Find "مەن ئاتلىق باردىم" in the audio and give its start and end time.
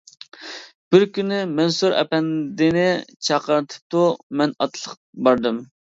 4.41-5.67